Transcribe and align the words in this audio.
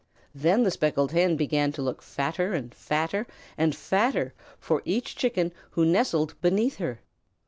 Then 0.33 0.63
the 0.63 0.71
Speckled 0.71 1.11
Hen 1.11 1.35
began 1.35 1.71
to 1.73 1.83
look 1.83 2.01
fatter 2.01 2.53
and 2.53 2.73
fatter 2.73 3.27
and 3.55 3.75
fatter 3.75 4.33
for 4.57 4.81
each 4.83 5.15
Chicken 5.15 5.53
who 5.69 5.85
nestled 5.85 6.33
beneath 6.41 6.77
her. 6.77 7.01